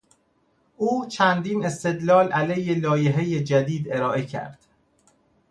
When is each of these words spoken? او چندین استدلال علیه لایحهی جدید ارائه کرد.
او 0.77 1.05
چندین 1.05 1.65
استدلال 1.65 2.31
علیه 2.31 2.75
لایحهی 2.75 3.43
جدید 3.43 3.91
ارائه 3.91 4.25
کرد. 4.25 4.59